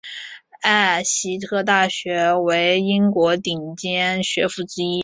[0.61, 4.99] 艾希特大学为英国顶尖学府之一。